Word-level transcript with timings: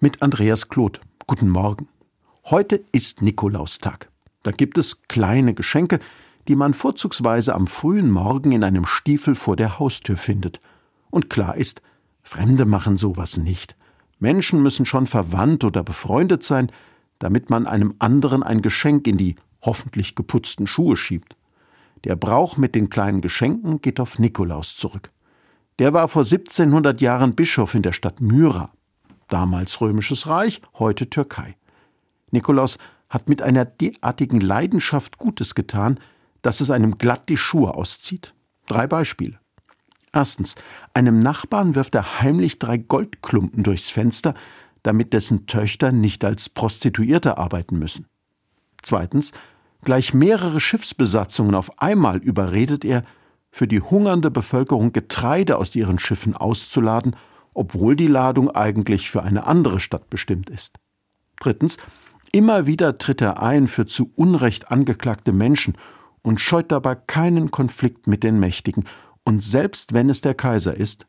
mit 0.00 0.22
Andreas 0.22 0.68
Kloth. 0.70 1.00
Guten 1.26 1.50
Morgen. 1.50 1.86
Heute 2.46 2.82
ist 2.90 3.20
Nikolaustag. 3.20 4.08
Da 4.42 4.50
gibt 4.50 4.78
es 4.78 5.02
kleine 5.08 5.52
Geschenke, 5.52 6.00
die 6.48 6.56
man 6.56 6.72
vorzugsweise 6.72 7.54
am 7.54 7.66
frühen 7.66 8.10
Morgen 8.10 8.52
in 8.52 8.64
einem 8.64 8.86
Stiefel 8.86 9.34
vor 9.34 9.56
der 9.56 9.78
Haustür 9.78 10.16
findet. 10.16 10.60
Und 11.10 11.28
klar 11.28 11.56
ist, 11.56 11.82
Fremde 12.22 12.64
machen 12.64 12.96
sowas 12.96 13.36
nicht. 13.36 13.76
Menschen 14.18 14.62
müssen 14.62 14.86
schon 14.86 15.06
verwandt 15.06 15.64
oder 15.64 15.82
befreundet 15.82 16.42
sein, 16.42 16.72
damit 17.18 17.50
man 17.50 17.66
einem 17.66 17.94
anderen 17.98 18.42
ein 18.42 18.62
Geschenk 18.62 19.06
in 19.06 19.18
die 19.18 19.36
hoffentlich 19.60 20.14
geputzten 20.14 20.66
Schuhe 20.66 20.96
schiebt. 20.96 21.36
Der 22.04 22.16
Brauch 22.16 22.56
mit 22.56 22.74
den 22.74 22.88
kleinen 22.88 23.20
Geschenken 23.20 23.82
geht 23.82 24.00
auf 24.00 24.18
Nikolaus 24.18 24.76
zurück. 24.76 25.10
Der 25.78 25.92
war 25.92 26.08
vor 26.08 26.22
1700 26.22 27.02
Jahren 27.02 27.34
Bischof 27.34 27.74
in 27.74 27.82
der 27.82 27.92
Stadt 27.92 28.22
Myra, 28.22 28.72
damals 29.30 29.80
römisches 29.80 30.26
Reich, 30.26 30.60
heute 30.78 31.08
Türkei. 31.08 31.56
Nikolaus 32.30 32.78
hat 33.08 33.28
mit 33.28 33.42
einer 33.42 33.64
derartigen 33.64 34.40
Leidenschaft 34.40 35.18
Gutes 35.18 35.54
getan, 35.54 35.98
dass 36.42 36.60
es 36.60 36.70
einem 36.70 36.98
glatt 36.98 37.28
die 37.28 37.36
Schuhe 37.36 37.74
auszieht. 37.74 38.34
Drei 38.66 38.86
Beispiele. 38.86 39.38
Erstens, 40.12 40.54
einem 40.94 41.18
Nachbarn 41.18 41.74
wirft 41.74 41.94
er 41.94 42.20
heimlich 42.20 42.58
drei 42.58 42.76
Goldklumpen 42.76 43.62
durchs 43.62 43.90
Fenster, 43.90 44.34
damit 44.82 45.12
dessen 45.12 45.46
Töchter 45.46 45.92
nicht 45.92 46.24
als 46.24 46.48
Prostituierte 46.48 47.38
arbeiten 47.38 47.78
müssen. 47.78 48.06
Zweitens, 48.82 49.32
gleich 49.82 50.14
mehrere 50.14 50.60
Schiffsbesatzungen 50.60 51.54
auf 51.54 51.80
einmal 51.80 52.18
überredet 52.18 52.84
er, 52.84 53.04
für 53.52 53.66
die 53.66 53.80
hungernde 53.80 54.30
Bevölkerung 54.30 54.92
Getreide 54.92 55.58
aus 55.58 55.74
ihren 55.74 55.98
Schiffen 55.98 56.36
auszuladen, 56.36 57.16
obwohl 57.54 57.96
die 57.96 58.06
Ladung 58.06 58.50
eigentlich 58.50 59.10
für 59.10 59.22
eine 59.22 59.46
andere 59.46 59.80
Stadt 59.80 60.10
bestimmt 60.10 60.50
ist. 60.50 60.78
Drittens, 61.40 61.76
immer 62.32 62.66
wieder 62.66 62.98
tritt 62.98 63.20
er 63.20 63.42
ein 63.42 63.68
für 63.68 63.86
zu 63.86 64.12
Unrecht 64.16 64.70
angeklagte 64.70 65.32
Menschen 65.32 65.76
und 66.22 66.40
scheut 66.40 66.70
dabei 66.70 66.94
keinen 66.94 67.50
Konflikt 67.50 68.06
mit 68.06 68.22
den 68.22 68.38
Mächtigen, 68.38 68.84
und 69.24 69.42
selbst 69.42 69.92
wenn 69.92 70.08
es 70.08 70.22
der 70.22 70.34
Kaiser 70.34 70.74
ist, 70.74 71.06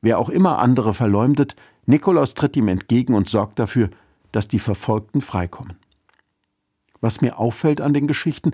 wer 0.00 0.18
auch 0.18 0.28
immer 0.28 0.58
andere 0.58 0.94
verleumdet, 0.94 1.54
Nikolaus 1.86 2.34
tritt 2.34 2.56
ihm 2.56 2.68
entgegen 2.68 3.14
und 3.14 3.28
sorgt 3.28 3.58
dafür, 3.58 3.90
dass 4.30 4.48
die 4.48 4.58
Verfolgten 4.58 5.20
freikommen. 5.20 5.78
Was 7.00 7.20
mir 7.20 7.38
auffällt 7.38 7.80
an 7.80 7.92
den 7.92 8.06
Geschichten, 8.06 8.52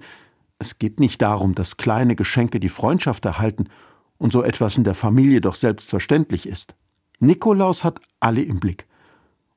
es 0.58 0.78
geht 0.78 0.98
nicht 1.00 1.22
darum, 1.22 1.54
dass 1.54 1.76
kleine 1.76 2.16
Geschenke 2.16 2.58
die 2.58 2.68
Freundschaft 2.68 3.24
erhalten 3.24 3.68
und 4.18 4.32
so 4.32 4.42
etwas 4.42 4.76
in 4.76 4.84
der 4.84 4.94
Familie 4.94 5.40
doch 5.40 5.54
selbstverständlich 5.54 6.46
ist. 6.46 6.74
Nikolaus 7.18 7.84
hat 7.84 8.00
alle 8.20 8.42
im 8.42 8.60
Blick. 8.60 8.86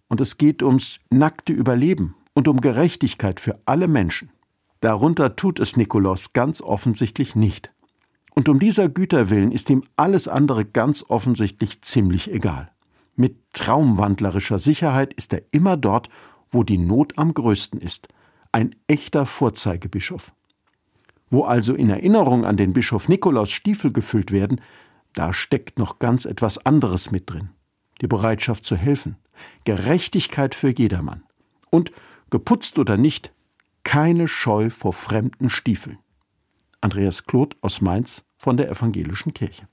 Und 0.08 0.22
es 0.22 0.38
geht 0.38 0.64
ums 0.64 1.00
nackte 1.10 1.54
Überleben 1.54 2.16
und 2.34 2.48
um 2.48 2.62
Gerechtigkeit 2.62 3.40
für 3.40 3.60
alle 3.66 3.88
Menschen. 3.88 4.30
Darunter 4.82 5.36
tut 5.36 5.60
es 5.60 5.78
Nikolaus 5.78 6.34
ganz 6.34 6.62
offensichtlich 6.62 7.36
nicht. 7.36 7.72
Und 8.34 8.50
um 8.50 8.60
dieser 8.60 8.90
Güter 8.90 9.30
willen 9.30 9.52
ist 9.52 9.70
ihm 9.70 9.84
alles 9.96 10.28
andere 10.28 10.66
ganz 10.66 11.06
offensichtlich 11.08 11.82
ziemlich 11.82 12.32
egal. 12.32 12.72
Mit 13.16 13.38
traumwandlerischer 13.54 14.60
Sicherheit 14.60 15.14
ist 15.14 15.34
er 15.34 15.44
immer 15.52 15.78
dort, 15.78 16.10
wo 16.50 16.64
die 16.64 16.78
Not 16.78 17.18
am 17.18 17.34
größten 17.34 17.80
ist– 17.80 18.08
ein 18.52 18.76
echter 18.88 19.26
Vorzeigebischof. 19.26 20.34
Wo 21.30 21.44
also 21.44 21.74
in 21.74 21.90
Erinnerung 21.90 22.46
an 22.46 22.58
den 22.58 22.74
Bischof 22.74 23.08
Nikolaus 23.08 23.52
Stiefel 23.52 23.92
gefüllt 23.92 24.32
werden, 24.32 24.60
da 25.14 25.34
steckt 25.34 25.78
noch 25.78 26.00
ganz 26.00 26.26
etwas 26.26 26.66
anderes 26.66 27.12
mit 27.12 27.30
drin. 27.30 27.50
Die 28.02 28.08
Bereitschaft 28.08 28.66
zu 28.66 28.76
helfen, 28.76 29.18
Gerechtigkeit 29.64 30.56
für 30.56 30.70
jedermann 30.70 31.24
und, 31.70 31.92
geputzt 32.30 32.80
oder 32.80 32.98
nicht, 32.98 33.34
keine 33.84 34.28
Scheu 34.28 34.70
vor 34.70 34.94
fremden 34.94 35.50
Stiefeln. 35.50 36.00
Andreas 36.80 37.26
Kloth 37.26 37.56
aus 37.62 37.82
Mainz 37.82 38.26
von 38.38 38.58
der 38.58 38.70
Evangelischen 38.70 39.34
Kirche. 39.34 39.68